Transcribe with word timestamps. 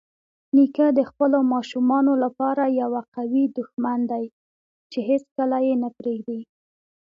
نیکه 0.55 0.87
د 0.97 0.99
خپلو 1.09 1.39
ماشومانو 1.53 2.13
لپاره 2.23 2.63
یوه 2.81 3.01
قوي 3.15 3.43
دښمن 3.57 3.99
دی 4.11 4.25
چې 4.91 4.99
هیڅکله 5.09 5.57
یې 5.67 5.73
نه 5.83 5.89
پرېږدي. 5.97 6.41